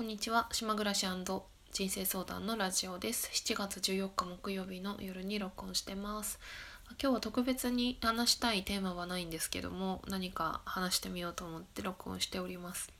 [0.00, 0.48] こんにちは。
[0.50, 1.06] 島暮らし
[1.72, 3.28] 人生相談のラジオです。
[3.34, 6.40] 7月14日木曜日の夜に録音してます。
[6.98, 12.90] 今日は特別に話したいテーマはないんですけども何か話してみようと思って録音しております。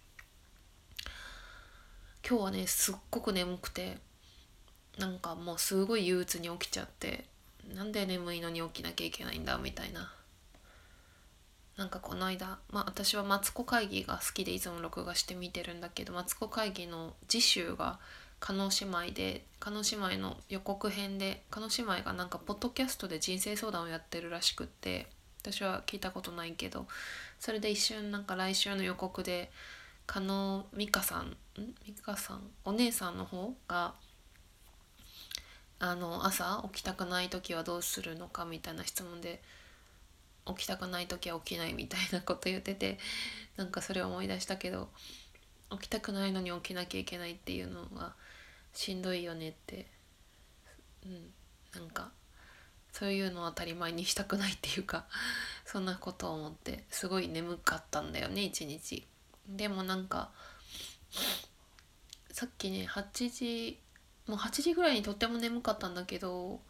[2.29, 3.97] 今日はねすっごく眠くて
[4.99, 7.25] なんかもうすごい憂鬱に起きちゃって
[7.75, 10.13] なんで眠いのに起きなきゃいけないんだみたいな
[11.81, 17.99] なんかこの間、まあ、私はマツコ会議が好きでいつも録画して見てるんだけどマツコ会議の次週が
[18.39, 25.07] 加納姉妹で加納姉妹の予告編で加納姉妹がなんかポッドキャストで人生相談をやってるらしくって
[25.41, 26.87] 私は聞いたことないけど
[27.39, 29.51] それで一瞬なんか来週の予告で
[30.07, 31.37] 加納美香さんん？
[31.87, 32.41] 美香さん？
[32.67, 33.95] お姉さんの方が
[35.79, 39.41] あの朝起きたくない時はどうするのかみたいな質問で
[40.47, 42.99] 起きたくない時は起きないみたいなこと言ってて
[43.57, 44.89] なんかそれを思い出したけど
[45.71, 48.15] 起きたくないのに起きなきゃいけないっていうのは
[48.73, 49.87] しんどいよねって
[51.05, 52.11] うんなんか
[52.93, 55.07] そういうのを当たり前にしたくないっていうか
[55.65, 59.07] そんなことを思ってすごい眠かったんだよね一日。
[59.49, 60.31] でもなんか
[62.33, 63.79] さっきね8時
[64.27, 66.61] もう8時ぐらいにとっても眠かったんだけど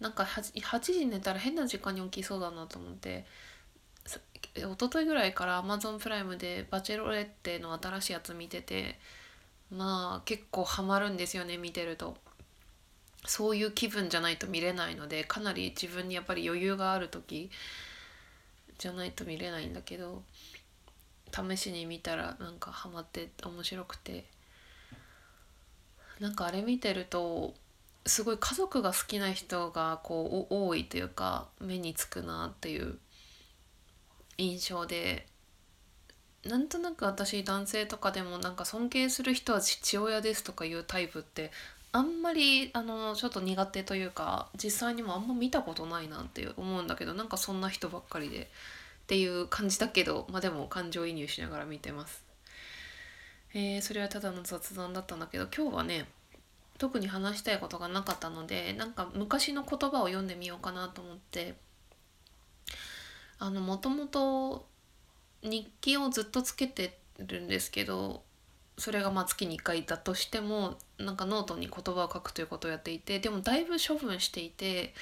[0.00, 3.24] なんか 8, 8時寝たら変な時間に起きそうだなと思って
[4.54, 8.98] 一昨日ぐらいから Amazon プライムで「バチェロレッテ」の新しいやつ見てて
[9.70, 12.16] まあ結構ハマるんですよね見てると。
[13.28, 17.50] そういう気分じゃないと見れないのでかなり自分にやっぱり余裕がある時
[18.78, 20.22] じゃないと見れないんだけど
[21.32, 24.26] 試しに見たらなんかハマって面白くて
[26.20, 27.54] なんかあれ見てると
[28.06, 32.98] すごい家族が好きな人がこう多いというか目につくなっていう
[34.38, 35.26] 印象で
[36.44, 41.50] なんとなく私男性とかでもなんか尊敬する人は父親ですとかいうタイプって
[41.92, 52.24] あんまりあのちょっと苦手というか実際にもあんま見たことないなって思うんだけどなんかそんな人ばっかりでっていう感じだけどまあでも感情移入しながら見てます。
[53.54, 56.06] えー、それはただの雑談だったんだけど今日はね
[56.78, 61.54] 特に話したいことがなかったのでなんか昔の言葉を読んでみようかなと思って。
[63.38, 64.66] あのもともと
[65.42, 68.22] 日記をずっとつけてるんですけど
[68.78, 74.94] それがまあ月に1回だとしてもなんかノートに言葉を書くということをやっていてでもだいぶ処分していて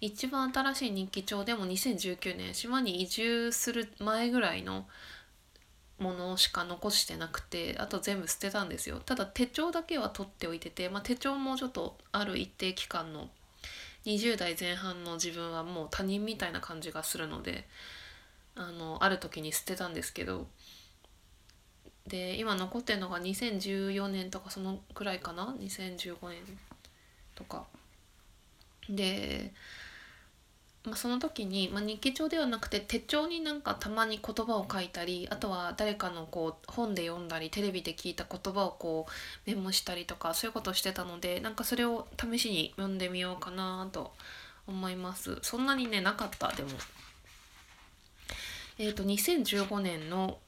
[0.00, 4.86] 一番新しい日記帳でも2019年島に移住する前ぐらいの
[5.98, 9.00] ものしか残してなくてあと全部捨てたんですよ。
[9.00, 13.28] ただ手帳だけは取っておいてて、まあ、手帳もちょっとある一定期間の
[14.06, 17.66] 20代前半の自分はもう他人みたいな感じがするので
[18.54, 20.46] あのある時に捨てたんですけど
[22.06, 26.38] で今残ってるのが2014年とかそのくらいかな？2015年
[27.34, 27.66] とか。
[28.88, 29.52] で
[30.88, 44.12] まあ、その時に、まあ、日記帳ではなくて手帳になんかたまに言葉を書いたりあとは誰かのこう本で読んだりテレビで聞いた言葉をこうメモしたりとかそういうことをしてたのでなんかそれを試しに読んでみようかなと
[44.66, 45.38] 思います。
[45.42, 46.70] そんなにねなかったでも。
[48.78, 50.38] えっ、ー、と2015年の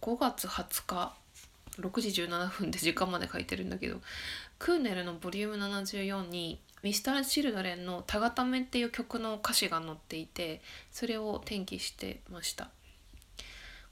[0.00, 1.14] 5月20日
[1.80, 4.00] 6時17分で時間まで書いてるんだけど
[4.58, 10.60] クーネルのボリューム74にミスター・チルドレンの「タガタメ」っていう曲の歌詞が載っていて
[10.92, 12.70] それを転記してました。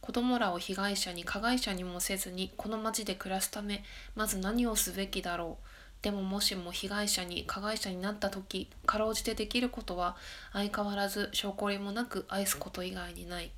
[0.01, 3.83] 子供らを被害者に加害者にもせずにこの町で暮らすため
[4.15, 5.67] まず何をすべきだろう。
[6.03, 10.17] でももしも被害者に加害者になった時かろうじてできることは
[10.53, 13.51] 相変わらず証拠りもなく愛すこと以外にない。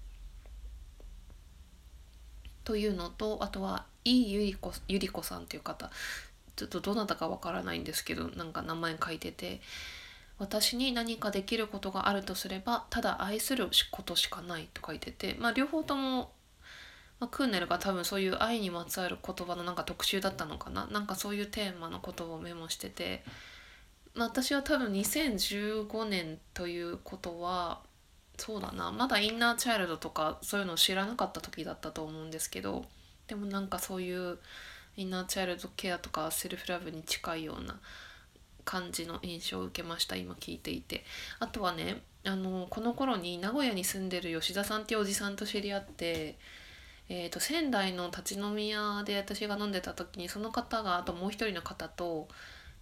[2.62, 5.90] というのとあとは井ゆり子ゆり子さんっていう方。
[6.56, 9.60] ちょっとどなたかわからないんですけどなんか名前書いてて
[10.38, 16.32] 私に何かできることがあるとすればただ愛することしかないと書いててまあ両方とも、
[17.20, 23.24] まあ、クーネルが多分そういう愛にまつわる言葉のなんか特集だったのかななんかそういうテーマのことをメモしてて、
[24.14, 27.80] まあ、私は多分2015年ということは
[28.36, 32.84] そうだなまだインナーチャイルドとかそういうのを知らなかった時だったと思うんですけど
[33.28, 34.38] でもなんかそういう
[34.96, 37.78] インナーチャイルドケアとかセルフラブに近いような
[38.64, 41.04] 感じの印象を受けました今聞いていて。
[41.38, 46.36] あとはねあのこの頃に名古屋に住んでる吉田さんっていうおじさんと知り合って、
[47.08, 52.26] えーと、仙台の立ち飲み屋で私が飲んでた時にその方があともう一人の方と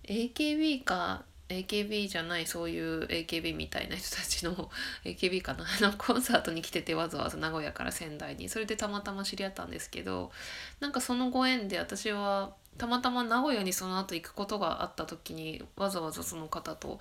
[0.05, 4.71] AKB か AKB じゃないそういう AKB みたいな人たちの
[5.05, 5.65] AKB かな。
[5.81, 10.33] のコンサートに来ててわざわざ名古屋から仙台にそれでたまたま知り合ったんですけど
[10.81, 16.99] なんかそのご縁で私はたまたま名古屋にその後行くことがあった時にわざわざその方と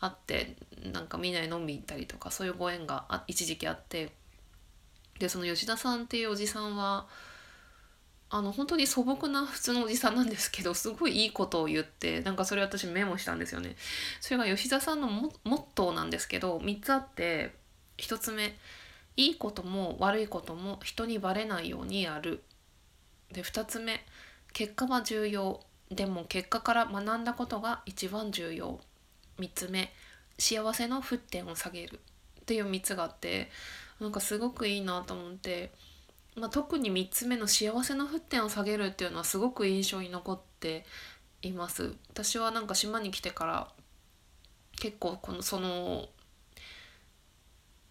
[0.00, 0.56] 会って
[0.92, 4.12] なんかみんなで飲み行ったりとかそういうご縁が一時期あって
[5.18, 7.06] でその吉田さんっていうおじさんは
[8.32, 13.74] あの本当に素朴な普通のおじさんなんですけどすごいいいことを言ってなんかそれ私メモしたんですよね。
[14.20, 17.52] それが吉田さんのモットーなんですけど3つあって
[17.98, 18.56] 1つ目
[19.16, 22.44] いいことも悪いことも人にバレないようにやる。
[23.32, 24.06] で2つ目
[24.52, 25.60] 結果は重要
[25.90, 28.78] でも結果から学んだことが一番重要。
[29.40, 29.92] 3つ目
[30.38, 31.98] 幸せの沸点を下げる
[32.42, 33.50] っていう3つがあって
[33.98, 35.72] なんかすごくいいなと思って。
[36.36, 40.84] まあ、特に3つ目の幸せの沸点を下げるっていうのはすごく印象に残って
[41.42, 41.94] います。
[42.10, 43.68] 私はなんか島に来てから
[44.78, 46.08] 結構このその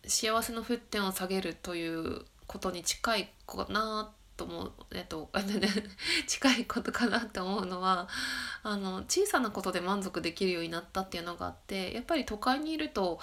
[0.05, 5.29] 幸せの沸点を下げるということに近いかなと思う、えっと、
[6.25, 8.07] 近いことかなって思うのは
[8.63, 13.19] あの小さなことで満足できるようになったっていうのがあってやっぱり都会にいると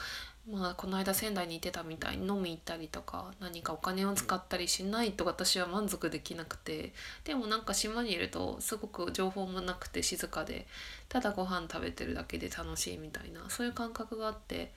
[0.50, 6.92] まあこの間仙台に行ってたみたいに飲み行ったりとか何かお金を使ったりしないと私は満足できなくて
[7.24, 10.66] でもなんか島にいるとすごく情報もなくて静かで
[11.08, 14.72] ただご飯食べてるだけで楽しいみたいなそういう感覚があって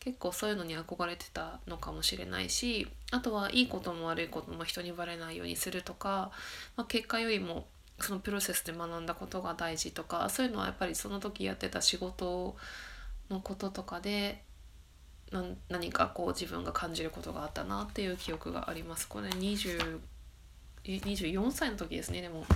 [0.00, 6.30] 結構そういうのに憧れてたのかもしれないしあとはいいことも悪いことも人にバレないようにするとか、
[6.76, 7.66] まあ、結果よりも
[8.00, 12.56] そのプロセスで学んだことが大事とかそういうのはやっぱりその時やってた仕事
[13.28, 14.42] のこととかで
[15.68, 19.06] 何かこう自分が感じることがあったなっていう記憶があります。
[19.08, 20.00] これ20
[20.84, 22.46] 24歳の時ですねでも。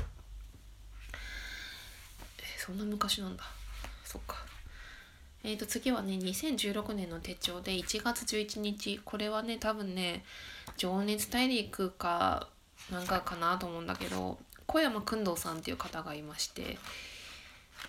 [2.39, 3.45] えそんな昔なんだ。
[4.05, 4.37] そっか。
[5.45, 9.01] えーと次はね2016年の手帳で1月11日。
[9.05, 10.25] これはね多分ね
[10.79, 12.49] 「情熱大陸」か
[12.91, 16.79] なんかかなと思うんだけど小山君堂さんっていう方がいまして、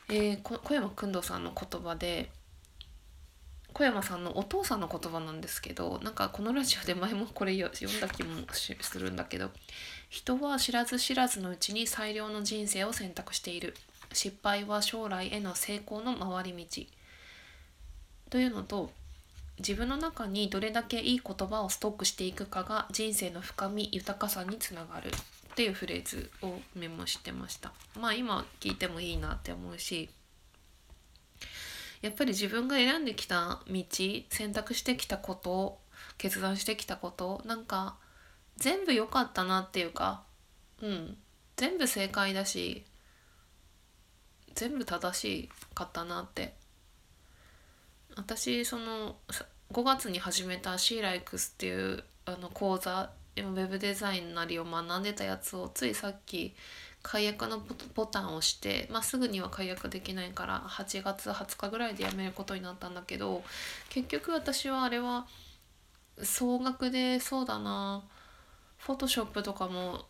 [0.09, 2.29] えー、小山君堂さんの言葉で
[3.73, 9.49] 「小山さんのお父さんの言葉なんですけどなんかこのラジオで前もこれ読んだ気もするんだけど
[10.09, 13.73] 人は知らず知らずのうちに最良の人生を選択している。
[14.13, 16.83] 失敗は将来への成功の回り道。
[18.29, 18.91] というのと
[19.57, 25.09] 自分の中にどれだけいい言葉をストックしていくかが人生の深み豊かさにつながる。
[25.09, 27.71] っていうフレーズをメモしてました。
[27.99, 30.09] まあ今聞いてもいいなって思うし
[32.03, 33.83] やっぱり自分が選んできた道
[34.29, 35.79] 選択してきたこと
[36.17, 37.95] 決断してきたことなんか
[38.57, 40.23] 全部良かったなっていうか
[40.81, 41.17] うん。
[41.55, 42.83] 全部正解だし
[44.53, 46.53] 全部正しかったなって。
[48.15, 49.15] 私その
[49.71, 56.53] 5月に始めた C ライクスっていうあの講座ウェブデザインなりを学んでたやつをついさっき
[57.03, 57.61] 解約の
[57.93, 63.43] ボタンを押して、まあ、すぐには解約できないから8月20日ぐらいで辞めることになったんだけど
[63.89, 65.27] 結局私はあれは
[66.21, 68.03] 総額でそうだな
[68.77, 70.05] フォトショップとかも、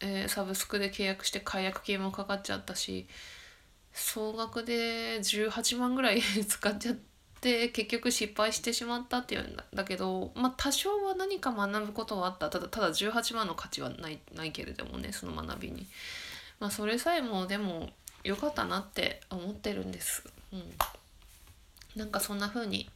[0.00, 3.06] えー、サブスクで契約して解約金もかかっちゃったし
[3.92, 6.96] 総額で18万ぐらい 使っちゃっ
[7.40, 15.86] て結局失敗してしまったっていうんだけどまあ多少は何か学ぶことはあったただただ18万の価値はないないけれどもねその学びに。
[16.62, 17.90] まあそれさえもでも
[18.22, 20.22] 良かったなって思ってるんです。
[20.52, 20.62] うん、
[21.96, 22.88] なんかそんな風に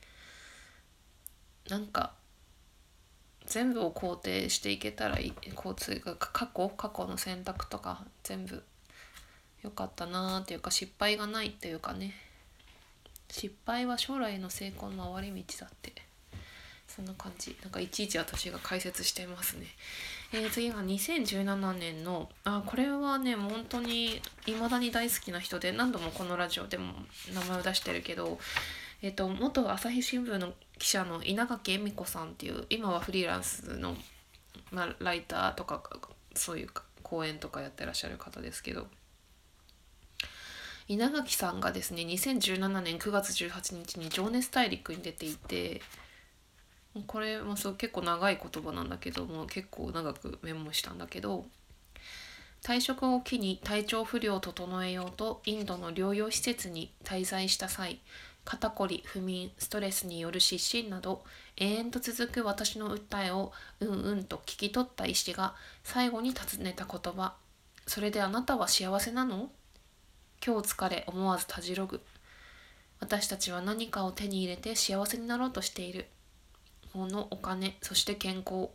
[1.69, 2.13] なんか
[3.45, 5.33] 全部を肯定していけたらいい。
[5.57, 8.63] 交通が過去過去の選択とか全部
[9.65, 12.15] 良かったなーっていうか失敗がないっていうかね。
[13.29, 15.93] 失敗は将来の成功の回り道だって。
[16.87, 17.57] そんな感じ。
[17.63, 19.67] なんかいちいち私が解説してますね。
[20.33, 26.95] えー、次が2017年のあこれはね本当に未だに大好きな人で何度もこのラジオでも
[27.33, 28.39] 名前を出してるけど、
[29.03, 33.97] えーと、元朝日新聞の記者の稲垣恵美子さんっていう今はフリーランスの、
[34.73, 35.83] まあ、ライターとか
[36.35, 36.69] そういう
[37.03, 38.89] 講演とかやってらっしゃる方ですけど
[40.89, 45.83] 稲垣さんがですね2017年9月18日に「情熱大陸」に出ていて
[47.03, 51.45] これもそう結構長い言葉なんだけども結構長くメモしたんだけど
[52.63, 58.01] 退職を機に体調不良を整えようとインドの療養施設に滞在した際
[58.45, 61.23] 肩こり不眠ストレスによる失神など
[61.57, 67.35] 永遠と続く私の訴えをうんうんと聞き取った医師が最後に尋ねた言葉
[67.87, 69.51] 「それであなたは幸せなの?」
[70.45, 72.01] 今日疲れ思わずたじろぐ
[73.01, 76.07] 私たちは何かを手に入れて幸せになろうとしている
[76.97, 78.71] 物お金そして健康。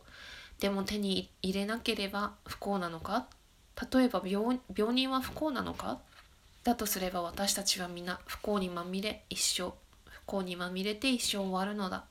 [0.60, 3.26] でも手に入れなければ不幸なのか？
[3.92, 5.98] 例えば病病人は不幸なのか？
[6.62, 9.72] だとすれば私たちは皆不幸にまみれ一生。
[10.04, 12.04] 不幸にまみれて一生終わるのだ。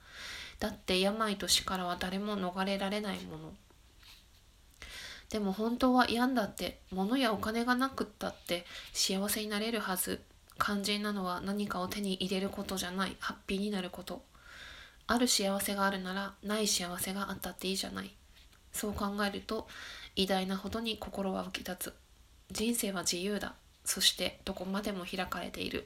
[0.60, 3.54] だって病と死からは誰も逃れられないもの。
[5.30, 10.20] でも本当は病んだって物やお金がなくったって幸せになれるはず。
[10.60, 13.16] 肝心なのは何かを手に入れることじゃない。
[13.20, 14.22] ハッピーになること。
[15.12, 18.12] ある幸せがあるならない幸せがあったっていいじゃない
[18.72, 19.68] そう考えると
[20.16, 21.94] 偉大なほどに心は浮き立つ
[22.52, 23.54] 人生は自由だ
[23.84, 25.86] そしてどこまでも開かれているっ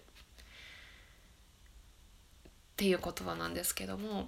[2.78, 4.28] ていう言葉なんですけども、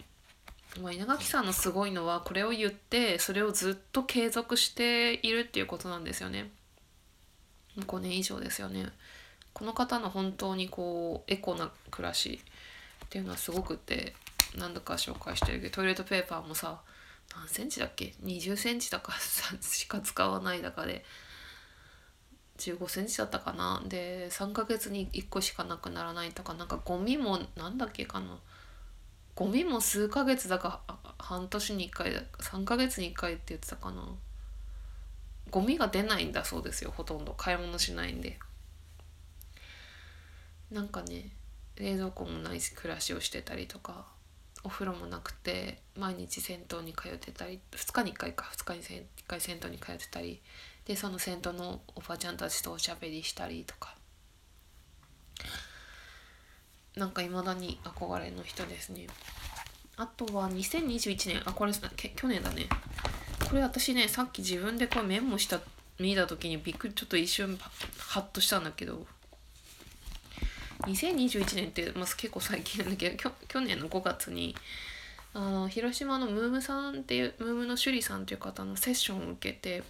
[0.82, 6.50] まあ、稲垣さんのすごいのはこれを言ってそれをずっと継続しているっていうことなんですよね。
[7.78, 8.88] 5年以上ですよね。
[9.54, 12.40] この方の本当にこうエコな暮らし
[13.06, 14.14] っていうのはすごくて
[14.58, 16.82] 何度か紹介してるけどトイレットペーパーもさ
[17.36, 19.14] 何センチだっけ？20センチだか
[19.62, 21.06] しか使わないだかで
[22.58, 23.82] 15センチだったかな？
[23.86, 28.40] で3ヶ月に1個しかなくならないとかなんかゴミもなんだっけかな？
[29.36, 30.82] ゴミも数ヶ月だか
[31.20, 34.04] 半年に1回3ヶ月に1回って言ってたかな？
[35.52, 37.34] ゴミが出ないんだそうですよほとんど。
[37.34, 38.40] 買い物しないんで。
[40.72, 41.30] なんかね
[41.76, 44.17] 冷蔵庫もない暮らしをしてたりとか。
[44.68, 50.42] お風呂もなくて毎日銭湯に通ってたり2日に1回か2日に1回銭湯に通ってたり
[50.84, 53.96] でその銭湯のおばちゃんたちとおしゃべりしたりとか。
[56.98, 59.08] なんかいまだに憧れの人ですね。
[59.96, 62.68] あとは2021年あこれ去年だね。
[63.50, 65.62] これ私ねさっき自分でこれメモした
[65.98, 67.58] 見た時にびっくりちょっと一瞬
[67.98, 69.06] ハッとしたんだけど。
[70.82, 74.56] 2021年って、まあ、結構最近なんだけど去年の5月に
[75.34, 79.84] あの広島のムームさんっていうムームの趣里さんという方のセッションを受けて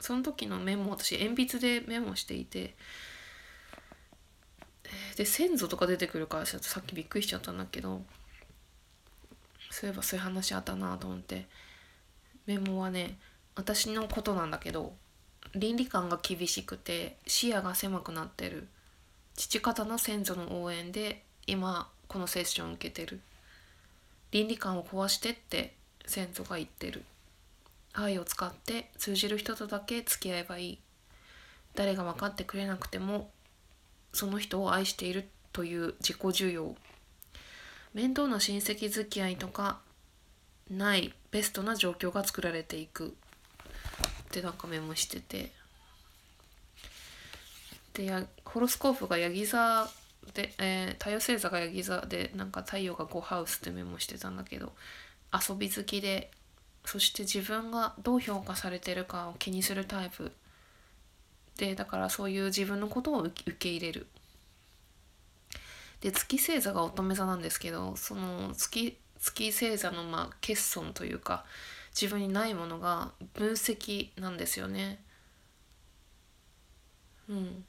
[0.00, 2.74] その時のメモ私鉛筆でメモしていて
[5.16, 8.02] で先祖とか出てくるからさっきびっくりしちゃったんだけど
[9.70, 11.46] そういえばそういう話あったなと思って
[12.46, 13.16] メモはね
[13.54, 14.92] 私のことなんだけど
[15.54, 18.68] 倫理観が厳しくて視野が狭くなってる。
[19.42, 23.20] 父方の先祖の応援で今このセッションを受けてる。
[24.30, 25.74] 倫理観を壊してって
[26.06, 27.02] 先祖が言ってる。
[27.92, 30.78] 愛を使って通じる人とだけ付き合えばいい。
[31.74, 33.30] 誰が分かってくれなくても
[34.12, 36.76] その人を愛しているという自己需要。
[37.94, 39.80] 面倒な親戚付き合いとか
[40.70, 43.08] ないベストな状況が作られていく。
[43.08, 43.12] っ
[44.30, 45.50] てなんかメモしてて。
[47.94, 49.88] でやホロスコープがヤギ座
[50.34, 54.72] で、えー、太陽星座がヤギ座でなんか太陽が5ハウスってメモしてたんだけど
[55.32, 56.30] 遊び好きで
[56.84, 60.32] そして自分がどう評価されてるかを気にするタイプ
[61.58, 64.06] でだからそういう自分のことを受け入れる。
[66.00, 71.44] で月星座が乙女座なんですけどその月月星座のまあ欠損というか
[71.94, 75.00] 自分にないものが分析なんですよね。
[77.28, 77.64] うん。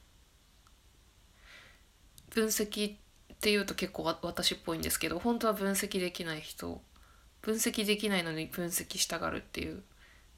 [2.34, 2.96] 分析っ
[3.40, 6.80] ていうと結構私っぽいんですけど本当は分析できない人
[7.42, 9.82] 分析できないのに分析したがるっていう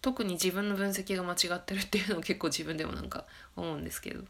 [0.02, 3.24] 特に自分の分析が間違ってるっていうのを結構自分でもなんか
[3.56, 4.22] 思うんですけど。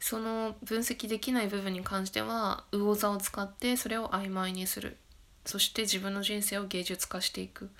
[0.00, 4.96] その分析できない部分に関しては魚座を使ってそれを曖昧にする。
[5.44, 7.70] そして自分の人生を芸術化していく。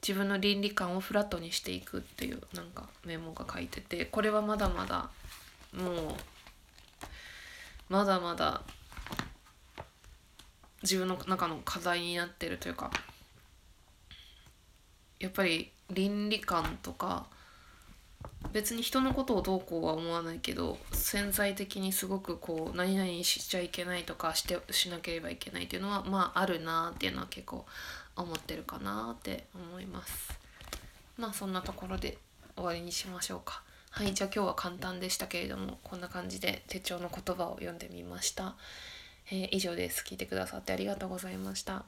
[0.00, 5.10] 自分の倫理観をフラットにしていくっていうなんかメモが書いててこれはまだまだ
[5.74, 6.14] もう
[7.88, 8.62] まだまだ
[10.82, 12.90] 自分の中の課題になってるというか
[15.18, 17.26] やっぱり倫理観とか
[18.52, 27.66] 別に人のことをどうこうは思わないけど潜在的にすごくこう何々しちゃいけないとかしてしなければいけないっていうのはまああるなっていうのは結構
[28.16, 30.38] 思ってるかなって思います。
[31.16, 32.18] まあそんなところで
[32.56, 33.62] 終わりにしましょうか。
[33.98, 38.54] はいじゃあ今日は簡単でしたけれどもこんな感じで手帳の言葉を読んでみました。
[39.32, 40.04] えー、以上です。
[40.06, 41.84] 聞いてくださってありがとうございました。